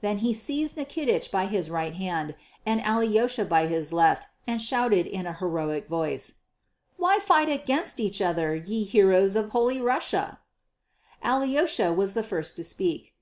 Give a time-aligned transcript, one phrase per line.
[0.00, 5.08] Then he seized Nikitich by his right hand and Alyosha by his left and shouted
[5.08, 6.34] in a heroic voice,
[6.98, 10.38] "Why fight against each other, ye heroes of Holy Russia?"
[11.20, 13.16] Alyosha was the first to speak.